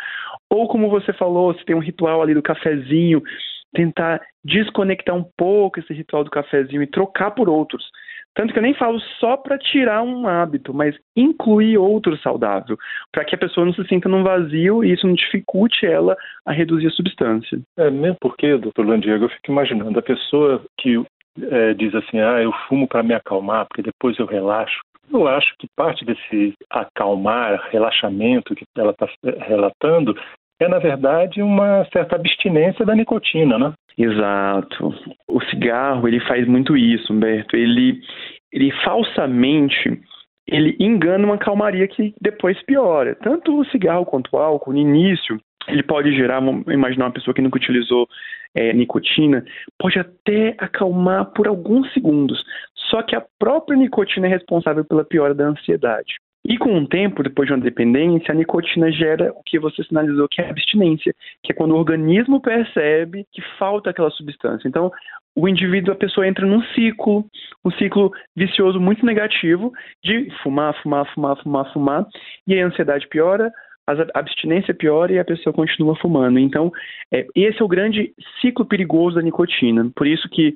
Ou 0.50 0.68
como 0.68 0.90
você 0.90 1.12
falou, 1.14 1.54
se 1.54 1.66
tem 1.66 1.76
um 1.76 1.80
ritual 1.80 2.22
ali 2.22 2.34
do 2.34 2.42
cafezinho, 2.42 3.22
tentar 3.74 4.22
desconectar 4.44 5.16
um 5.16 5.26
pouco 5.38 5.80
esse 5.80 5.94
ritual 5.94 6.24
do 6.24 6.32
cafezinho 6.32 6.84
e 6.84 6.88
trocar 6.88 7.32
por 7.32 7.50
outros. 7.50 7.84
Tanto 8.34 8.54
que 8.54 8.60
eu 8.60 8.64
nem 8.64 8.74
falo 8.74 9.00
só 9.20 9.36
para 9.36 9.58
tirar 9.58 10.02
um 10.02 10.28
hábito, 10.28 10.74
mas 10.74 10.96
incluir 11.16 11.78
outro 11.78 12.18
saudável, 12.18 12.78
para 13.12 13.26
que 13.26 13.36
a 13.36 13.38
pessoa 13.38 13.66
não 13.66 13.74
se 13.74 13.84
sinta 13.88 14.08
num 14.08 14.24
vazio 14.24 14.84
e 14.84 14.94
isso 14.94 15.06
não 15.06 15.14
dificulte 15.14 15.86
ela 15.86 16.16
a 16.46 16.52
reduzir 16.52 16.88
a 16.88 16.92
substância. 16.92 17.60
É, 17.78 17.90
mesmo 17.90 18.18
porque, 18.22 18.58
doutor 18.58 18.86
Landiego, 18.86 19.26
eu 19.26 19.30
fico 19.30 19.52
imaginando, 19.52 20.00
a 20.00 20.04
pessoa 20.04 20.64
que 20.80 21.04
é, 21.42 21.74
diz 21.74 21.94
assim, 21.94 22.20
ah, 22.20 22.42
eu 22.42 22.52
fumo 22.68 22.88
para 22.88 23.04
me 23.04 23.14
acalmar, 23.14 23.66
porque 23.68 23.82
depois 23.82 24.18
eu 24.18 24.26
relaxo. 24.26 24.80
Eu 25.12 25.28
acho 25.28 25.54
que 25.60 25.68
parte 25.76 26.06
desse 26.06 26.54
acalmar, 26.70 27.68
relaxamento 27.70 28.56
que 28.56 28.64
ela 28.78 28.92
está 28.92 29.08
relatando 29.46 30.16
é, 30.62 30.68
na 30.68 30.80
verdade, 30.80 31.42
uma 31.42 31.86
certa 31.92 32.16
abstinência 32.16 32.86
da 32.86 32.96
nicotina, 32.96 33.58
né? 33.58 33.74
Exato. 33.98 34.94
O 35.28 35.42
cigarro, 35.46 36.08
ele 36.08 36.20
faz 36.22 36.48
muito 36.48 36.78
isso, 36.78 37.12
Humberto. 37.12 37.56
Ele, 37.56 38.00
ele 38.52 38.72
falsamente 38.84 40.00
ele 40.48 40.76
engana 40.80 41.26
uma 41.26 41.38
calmaria 41.38 41.88
que 41.88 42.14
depois 42.20 42.62
piora. 42.64 43.16
Tanto 43.16 43.58
o 43.58 43.66
cigarro 43.66 44.06
quanto 44.06 44.30
o 44.34 44.38
álcool, 44.38 44.74
no 44.74 44.80
início, 44.80 45.40
ele 45.68 45.82
pode 45.84 46.14
gerar, 46.14 46.42
imaginar 46.68 47.06
uma 47.06 47.14
pessoa 47.14 47.34
que 47.34 47.42
nunca 47.42 47.58
utilizou 47.58 48.08
é, 48.54 48.74
nicotina, 48.74 49.46
pode 49.80 49.98
até 49.98 50.56
acalmar 50.58 51.32
por 51.34 51.48
alguns 51.48 51.92
segundos. 51.94 52.44
Só 52.90 53.02
que 53.02 53.16
a 53.16 53.24
própria 53.40 53.78
nicotina 53.78 54.28
é 54.28 54.30
responsável 54.30 54.84
pela 54.84 55.06
piora 55.06 55.34
da 55.34 55.46
ansiedade. 55.46 56.16
E 56.44 56.58
com 56.58 56.76
o 56.76 56.88
tempo, 56.88 57.22
depois 57.22 57.48
de 57.48 57.54
uma 57.54 57.62
dependência, 57.62 58.32
a 58.32 58.36
nicotina 58.36 58.92
gera 58.92 59.32
o 59.36 59.44
que 59.44 59.60
você 59.60 59.84
sinalizou 59.84 60.28
que 60.28 60.42
é 60.42 60.50
abstinência, 60.50 61.14
que 61.44 61.52
é 61.52 61.56
quando 61.56 61.72
o 61.72 61.78
organismo 61.78 62.42
percebe 62.42 63.26
que 63.32 63.42
falta 63.60 63.92
aquela 63.92 64.10
substância. 64.10 64.68
Então, 64.68 64.92
o 65.36 65.48
indivíduo, 65.48 65.94
a 65.94 65.98
pessoa 65.98 66.28
entra 66.28 66.46
num 66.46 66.64
ciclo, 66.74 67.26
um 67.64 67.72
ciclo 67.72 68.12
vicioso 68.36 68.80
muito 68.80 69.06
negativo 69.06 69.72
de 70.04 70.30
fumar, 70.42 70.74
fumar, 70.82 71.06
fumar, 71.14 71.42
fumar, 71.42 71.74
fumar, 71.74 72.08
e 72.48 72.60
a 72.60 72.66
ansiedade 72.66 73.08
piora, 73.08 73.52
a 73.88 74.20
abstinência 74.20 74.74
piora 74.74 75.14
e 75.14 75.20
a 75.20 75.26
pessoa 75.26 75.54
continua 75.54 75.96
fumando. 75.96 76.40
Então, 76.40 76.72
é, 77.14 77.26
esse 77.36 77.62
é 77.62 77.64
o 77.64 77.68
grande 77.68 78.14
ciclo 78.42 78.66
perigoso 78.66 79.16
da 79.16 79.22
nicotina. 79.22 79.90
Por 79.96 80.08
isso 80.08 80.28
que 80.30 80.54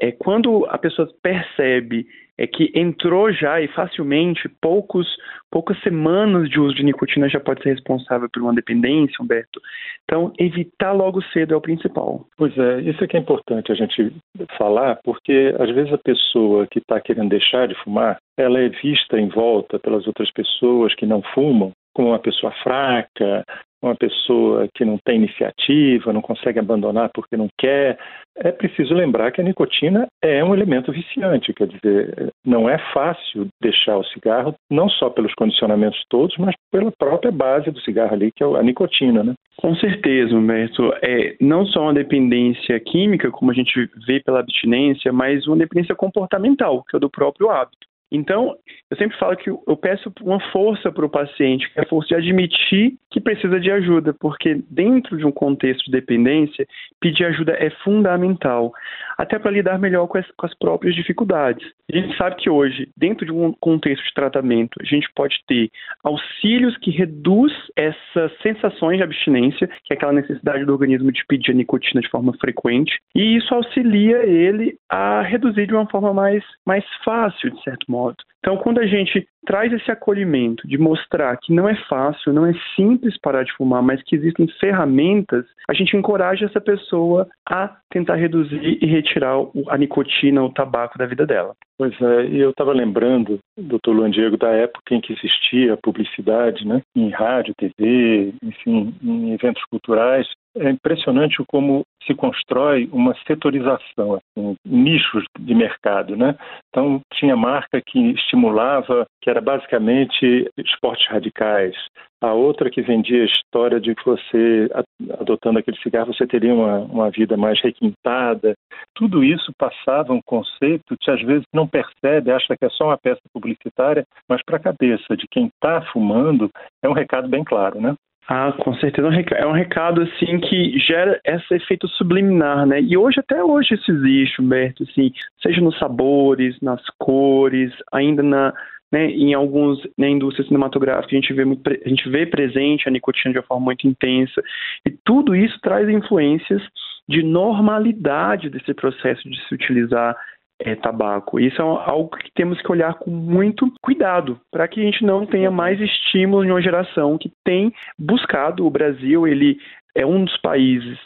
é, 0.00 0.12
quando 0.12 0.66
a 0.66 0.78
pessoa 0.78 1.08
percebe 1.22 2.06
é 2.40 2.46
que 2.46 2.72
entrou 2.74 3.30
já 3.30 3.60
e 3.60 3.68
facilmente, 3.68 4.48
poucos, 4.62 5.06
poucas 5.50 5.78
semanas 5.82 6.48
de 6.48 6.58
uso 6.58 6.74
de 6.74 6.82
nicotina 6.82 7.28
já 7.28 7.38
pode 7.38 7.62
ser 7.62 7.68
responsável 7.68 8.30
por 8.32 8.40
uma 8.40 8.54
dependência, 8.54 9.22
Humberto. 9.22 9.60
Então, 10.04 10.32
evitar 10.38 10.92
logo 10.92 11.22
cedo 11.34 11.52
é 11.52 11.56
o 11.58 11.60
principal. 11.60 12.24
Pois 12.38 12.56
é, 12.56 12.80
isso 12.80 13.04
é 13.04 13.06
que 13.06 13.18
é 13.18 13.20
importante 13.20 13.70
a 13.70 13.74
gente 13.74 14.10
falar, 14.56 14.98
porque 15.04 15.54
às 15.60 15.70
vezes 15.70 15.92
a 15.92 15.98
pessoa 15.98 16.66
que 16.66 16.78
está 16.78 16.98
querendo 16.98 17.28
deixar 17.28 17.68
de 17.68 17.74
fumar, 17.84 18.16
ela 18.38 18.58
é 18.58 18.70
vista 18.70 19.20
em 19.20 19.28
volta 19.28 19.78
pelas 19.78 20.06
outras 20.06 20.30
pessoas 20.30 20.94
que 20.94 21.04
não 21.04 21.20
fumam 21.34 21.72
como 21.94 22.08
uma 22.08 22.18
pessoa 22.18 22.52
fraca, 22.62 23.44
uma 23.82 23.94
pessoa 23.94 24.68
que 24.74 24.84
não 24.84 24.98
tem 25.04 25.16
iniciativa, 25.16 26.12
não 26.12 26.20
consegue 26.20 26.58
abandonar 26.58 27.10
porque 27.14 27.36
não 27.36 27.48
quer. 27.58 27.98
É 28.36 28.52
preciso 28.52 28.94
lembrar 28.94 29.32
que 29.32 29.40
a 29.40 29.44
nicotina 29.44 30.06
é 30.22 30.42
um 30.44 30.54
elemento 30.54 30.92
viciante, 30.92 31.52
quer 31.52 31.66
dizer, 31.66 32.32
não 32.44 32.68
é 32.68 32.78
fácil 32.92 33.48
deixar 33.60 33.96
o 33.96 34.04
cigarro, 34.04 34.54
não 34.70 34.88
só 34.88 35.10
pelos 35.10 35.34
condicionamentos 35.34 36.02
todos, 36.08 36.36
mas 36.38 36.54
pela 36.70 36.92
própria 36.92 37.32
base 37.32 37.70
do 37.70 37.80
cigarro 37.80 38.14
ali, 38.14 38.30
que 38.32 38.42
é 38.42 38.46
a 38.46 38.62
nicotina, 38.62 39.22
né? 39.22 39.34
Com 39.56 39.74
certeza, 39.76 40.34
Humberto. 40.34 40.90
É 41.02 41.36
não 41.40 41.66
só 41.66 41.82
uma 41.82 41.94
dependência 41.94 42.80
química, 42.80 43.30
como 43.30 43.50
a 43.50 43.54
gente 43.54 43.90
vê 44.06 44.20
pela 44.20 44.40
abstinência, 44.40 45.12
mas 45.12 45.46
uma 45.46 45.56
dependência 45.56 45.94
comportamental, 45.94 46.82
que 46.88 46.96
é 46.96 47.00
do 47.00 47.10
próprio 47.10 47.50
hábito. 47.50 47.89
Então, 48.12 48.56
eu 48.90 48.96
sempre 48.96 49.16
falo 49.18 49.36
que 49.36 49.48
eu 49.48 49.76
peço 49.76 50.12
uma 50.22 50.40
força 50.50 50.90
para 50.90 51.06
o 51.06 51.08
paciente, 51.08 51.70
que 51.72 51.78
é 51.78 51.82
a 51.82 51.88
força 51.88 52.08
de 52.08 52.14
admitir 52.16 52.94
que 53.10 53.20
precisa 53.20 53.60
de 53.60 53.70
ajuda, 53.70 54.14
porque 54.14 54.60
dentro 54.68 55.16
de 55.16 55.24
um 55.24 55.32
contexto 55.32 55.84
de 55.84 55.92
dependência, 55.92 56.66
pedir 57.00 57.24
ajuda 57.24 57.52
é 57.52 57.70
fundamental, 57.82 58.72
até 59.16 59.38
para 59.38 59.50
lidar 59.50 59.78
melhor 59.78 60.06
com 60.06 60.18
as, 60.18 60.26
com 60.32 60.46
as, 60.46 60.54
próprias 60.54 60.94
dificuldades. 60.94 61.66
A 61.92 61.96
gente 61.96 62.16
sabe 62.16 62.36
que 62.36 62.50
hoje, 62.50 62.88
dentro 62.96 63.24
de 63.24 63.32
um 63.32 63.52
contexto 63.60 64.04
de 64.04 64.14
tratamento, 64.14 64.78
a 64.80 64.84
gente 64.84 65.08
pode 65.14 65.36
ter 65.46 65.70
auxílios 66.04 66.76
que 66.78 66.90
reduz 66.90 67.52
essas 67.76 68.32
sensações 68.42 68.98
de 68.98 69.02
abstinência, 69.02 69.68
que 69.84 69.92
é 69.92 69.96
aquela 69.96 70.12
necessidade 70.12 70.64
do 70.64 70.72
organismo 70.72 71.10
de 71.10 71.24
pedir 71.26 71.52
a 71.52 71.54
nicotina 71.54 72.00
de 72.00 72.08
forma 72.08 72.32
frequente, 72.40 72.98
e 73.14 73.36
isso 73.36 73.52
auxilia 73.54 74.24
ele 74.24 74.76
a 74.88 75.22
reduzir 75.22 75.66
de 75.66 75.74
uma 75.74 75.88
forma 75.88 76.12
mais, 76.12 76.44
mais 76.64 76.84
fácil, 77.04 77.50
de 77.50 77.62
certo 77.62 77.90
modo 77.90 77.99
modo. 78.00 78.16
Então, 78.40 78.56
quando 78.56 78.78
a 78.78 78.86
gente 78.86 79.26
traz 79.46 79.72
esse 79.72 79.90
acolhimento 79.90 80.66
de 80.66 80.78
mostrar 80.78 81.36
que 81.36 81.52
não 81.52 81.68
é 81.68 81.74
fácil, 81.88 82.32
não 82.32 82.46
é 82.46 82.52
simples 82.74 83.18
parar 83.20 83.42
de 83.42 83.52
fumar, 83.52 83.82
mas 83.82 84.02
que 84.02 84.16
existem 84.16 84.46
ferramentas, 84.58 85.44
a 85.68 85.74
gente 85.74 85.96
encoraja 85.96 86.46
essa 86.46 86.60
pessoa 86.60 87.28
a 87.48 87.76
tentar 87.90 88.16
reduzir 88.16 88.78
e 88.82 88.86
retirar 88.86 89.34
a 89.68 89.76
nicotina, 89.76 90.42
o 90.42 90.52
tabaco 90.52 90.98
da 90.98 91.06
vida 91.06 91.26
dela. 91.26 91.54
Pois 91.78 91.98
é, 92.00 92.26
e 92.26 92.38
eu 92.38 92.50
estava 92.50 92.72
lembrando, 92.72 93.38
doutor 93.56 93.92
Luan 93.92 94.10
Diego, 94.10 94.36
da 94.36 94.50
época 94.50 94.94
em 94.94 95.00
que 95.00 95.14
existia 95.14 95.78
publicidade, 95.82 96.66
né, 96.66 96.82
em 96.94 97.08
rádio, 97.08 97.54
TV, 97.56 98.34
enfim, 98.42 98.94
em 99.02 99.32
eventos 99.32 99.64
culturais, 99.64 100.26
é 100.56 100.68
impressionante 100.68 101.42
como 101.48 101.82
se 102.06 102.14
constrói 102.14 102.88
uma 102.92 103.14
setorização, 103.26 104.14
assim, 104.14 104.56
nichos 104.64 105.24
de 105.38 105.54
mercado, 105.54 106.16
né? 106.16 106.36
Então 106.68 107.00
tinha 107.14 107.36
marca 107.36 107.80
que 107.80 108.14
estimulava, 108.30 109.06
que 109.20 109.28
era 109.28 109.40
basicamente 109.40 110.48
esportes 110.56 111.06
radicais. 111.08 111.74
A 112.22 112.32
outra 112.32 112.70
que 112.70 112.82
vendia 112.82 113.22
a 113.22 113.26
história 113.26 113.80
de 113.80 113.94
que 113.94 114.04
você, 114.04 114.70
adotando 115.18 115.58
aquele 115.58 115.78
cigarro, 115.78 116.12
você 116.12 116.26
teria 116.26 116.54
uma, 116.54 116.78
uma 116.80 117.10
vida 117.10 117.36
mais 117.36 117.60
requintada. 117.62 118.54
Tudo 118.94 119.24
isso 119.24 119.52
passava 119.58 120.12
um 120.12 120.20
conceito 120.24 120.96
que 121.00 121.10
às 121.10 121.20
vezes 121.22 121.44
não 121.52 121.66
percebe, 121.66 122.30
acha 122.30 122.56
que 122.56 122.64
é 122.64 122.70
só 122.70 122.86
uma 122.86 122.98
peça 122.98 123.20
publicitária, 123.32 124.04
mas 124.28 124.42
para 124.44 124.56
a 124.56 124.60
cabeça 124.60 125.16
de 125.16 125.26
quem 125.30 125.46
está 125.46 125.80
fumando 125.92 126.50
é 126.82 126.88
um 126.88 126.94
recado 126.94 127.28
bem 127.28 127.42
claro, 127.42 127.80
né? 127.80 127.94
Ah, 128.28 128.52
com 128.52 128.74
certeza 128.74 129.08
é 129.36 129.46
um 129.46 129.52
recado 129.52 130.02
assim 130.02 130.38
que 130.38 130.78
gera 130.78 131.20
esse 131.24 131.54
efeito 131.54 131.88
subliminar, 131.88 132.64
né? 132.64 132.80
E 132.80 132.96
hoje 132.96 133.18
até 133.18 133.42
hoje 133.42 133.74
isso 133.74 133.90
existe, 133.90 134.40
Humberto, 134.40 134.84
assim, 134.84 135.10
seja 135.42 135.60
nos 135.60 135.76
sabores, 135.78 136.56
nas 136.60 136.80
cores, 136.98 137.72
ainda 137.92 138.22
na 138.22 138.54
né, 138.92 139.06
em 139.06 139.34
alguns 139.34 139.78
na 139.96 140.08
indústria 140.08 140.44
cinematográfica 140.46 141.16
a 141.16 141.20
gente 141.20 141.32
vê 141.32 141.44
muito, 141.44 141.62
a 141.70 141.88
gente 141.88 142.08
vê 142.08 142.26
presente 142.26 142.88
a 142.88 142.90
nicotina 142.90 143.32
de 143.32 143.38
uma 143.38 143.44
forma 143.44 143.66
muito 143.66 143.86
intensa 143.86 144.42
e 144.84 144.90
tudo 145.04 145.34
isso 145.34 145.60
traz 145.60 145.88
influências 145.88 146.60
de 147.08 147.22
normalidade 147.22 148.50
desse 148.50 148.74
processo 148.74 149.28
de 149.28 149.40
se 149.46 149.54
utilizar 149.54 150.16
é, 150.60 150.74
tabaco. 150.74 151.40
Isso 151.40 151.60
é 151.60 151.64
algo 151.64 152.10
que 152.16 152.30
temos 152.32 152.60
que 152.60 152.70
olhar 152.70 152.94
com 152.94 153.10
muito 153.10 153.72
cuidado 153.82 154.40
para 154.50 154.68
que 154.68 154.80
a 154.80 154.84
gente 154.84 155.04
não 155.04 155.26
tenha 155.26 155.50
mais 155.50 155.80
estímulo 155.80 156.44
em 156.44 156.50
uma 156.50 156.62
geração 156.62 157.18
que 157.18 157.32
tem 157.44 157.72
buscado 157.98 158.66
o 158.66 158.70
Brasil. 158.70 159.26
Ele 159.26 159.58
é 159.94 160.06
um 160.06 160.24
dos 160.24 160.36
países 160.38 160.98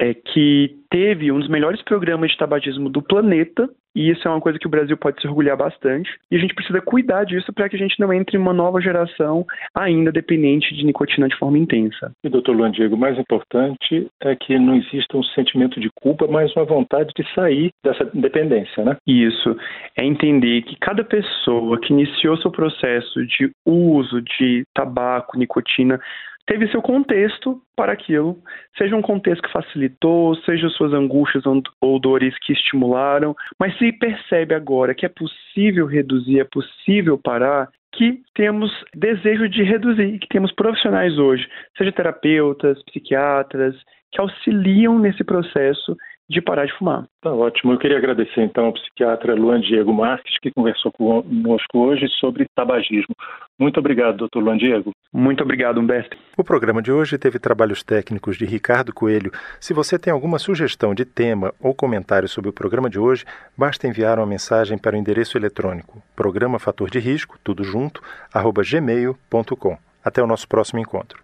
é, 0.00 0.14
que 0.14 0.76
teve 0.90 1.32
um 1.32 1.38
dos 1.38 1.48
melhores 1.48 1.82
programas 1.82 2.30
de 2.30 2.36
tabagismo 2.36 2.88
do 2.88 3.02
planeta, 3.02 3.68
e 3.94 4.10
isso 4.10 4.28
é 4.28 4.30
uma 4.30 4.40
coisa 4.42 4.58
que 4.58 4.66
o 4.66 4.70
Brasil 4.70 4.94
pode 4.96 5.20
se 5.20 5.26
orgulhar 5.26 5.56
bastante, 5.56 6.10
e 6.30 6.36
a 6.36 6.38
gente 6.38 6.54
precisa 6.54 6.82
cuidar 6.82 7.24
disso 7.24 7.50
para 7.52 7.66
que 7.66 7.76
a 7.76 7.78
gente 7.78 7.98
não 7.98 8.12
entre 8.12 8.36
em 8.36 8.40
uma 8.40 8.52
nova 8.52 8.78
geração 8.78 9.46
ainda 9.74 10.12
dependente 10.12 10.74
de 10.74 10.84
nicotina 10.84 11.26
de 11.28 11.36
forma 11.36 11.56
intensa. 11.56 12.12
E, 12.22 12.28
doutor 12.28 12.54
Luan 12.54 12.70
Diego, 12.70 12.94
o 12.94 12.98
mais 12.98 13.18
importante 13.18 14.06
é 14.22 14.36
que 14.36 14.58
não 14.58 14.76
exista 14.76 15.16
um 15.16 15.22
sentimento 15.22 15.80
de 15.80 15.88
culpa, 16.02 16.26
mas 16.26 16.54
uma 16.54 16.66
vontade 16.66 17.10
de 17.16 17.24
sair 17.34 17.70
dessa 17.82 18.04
dependência, 18.12 18.84
né? 18.84 18.96
Isso. 19.06 19.56
É 19.96 20.04
entender 20.04 20.62
que 20.62 20.76
cada 20.78 21.02
pessoa 21.02 21.80
que 21.80 21.92
iniciou 21.92 22.36
seu 22.36 22.50
processo 22.50 23.26
de 23.26 23.50
uso 23.64 24.20
de 24.20 24.64
tabaco, 24.74 25.38
nicotina, 25.38 25.98
teve 26.46 26.68
seu 26.68 26.80
contexto 26.80 27.60
para 27.74 27.92
aquilo, 27.92 28.38
seja 28.78 28.96
um 28.96 29.02
contexto 29.02 29.42
que 29.42 29.52
facilitou, 29.52 30.34
seja 30.36 30.68
suas 30.68 30.92
angústias 30.92 31.44
ou 31.80 31.98
dores 31.98 32.34
que 32.38 32.52
estimularam, 32.52 33.34
mas 33.58 33.76
se 33.78 33.92
percebe 33.92 34.54
agora 34.54 34.94
que 34.94 35.04
é 35.04 35.08
possível 35.08 35.86
reduzir, 35.86 36.40
é 36.40 36.44
possível 36.44 37.18
parar, 37.18 37.68
que 37.92 38.22
temos 38.34 38.70
desejo 38.94 39.48
de 39.48 39.62
reduzir, 39.62 40.18
que 40.18 40.28
temos 40.28 40.52
profissionais 40.52 41.18
hoje, 41.18 41.48
seja 41.76 41.90
terapeutas, 41.90 42.82
psiquiatras, 42.84 43.74
que 44.12 44.20
auxiliam 44.20 44.98
nesse 44.98 45.24
processo 45.24 45.96
de 46.28 46.40
parar 46.40 46.66
de 46.66 46.76
fumar. 46.76 47.04
Tá 47.22 47.32
ótimo. 47.32 47.72
Eu 47.72 47.78
queria 47.78 47.98
agradecer 47.98 48.42
então 48.42 48.66
ao 48.66 48.72
psiquiatra 48.72 49.34
Luan 49.34 49.60
Diego 49.60 49.92
Marques, 49.92 50.38
que 50.40 50.50
conversou 50.50 50.92
conosco 50.92 51.78
hoje 51.78 52.08
sobre 52.20 52.46
tabagismo. 52.54 53.14
Muito 53.58 53.78
obrigado, 53.80 54.16
doutor 54.18 54.42
Luan 54.42 54.58
Diego. 54.58 54.92
Muito 55.12 55.42
obrigado, 55.42 55.80
Humberto. 55.80 56.16
O 56.36 56.44
programa 56.44 56.82
de 56.82 56.92
hoje 56.92 57.16
teve 57.16 57.38
trabalhos 57.38 57.82
técnicos 57.82 58.36
de 58.36 58.44
Ricardo 58.44 58.92
Coelho. 58.92 59.30
Se 59.60 59.72
você 59.72 59.98
tem 59.98 60.12
alguma 60.12 60.38
sugestão 60.38 60.94
de 60.94 61.04
tema 61.04 61.54
ou 61.60 61.74
comentário 61.74 62.28
sobre 62.28 62.50
o 62.50 62.52
programa 62.52 62.90
de 62.90 62.98
hoje, 62.98 63.24
basta 63.56 63.86
enviar 63.86 64.18
uma 64.18 64.26
mensagem 64.26 64.76
para 64.76 64.96
o 64.96 64.98
endereço 64.98 65.38
eletrônico 65.38 66.02
programa 66.14 66.58
fator 66.58 66.90
de 66.90 66.98
risco, 66.98 67.38
tudo 67.44 67.62
junto, 67.62 68.02
arroba 68.32 68.62
gmail.com. 68.62 69.78
Até 70.04 70.22
o 70.22 70.26
nosso 70.26 70.48
próximo 70.48 70.80
encontro. 70.80 71.22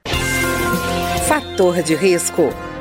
Fator 1.28 1.82
de 1.82 1.94
risco 1.94 2.50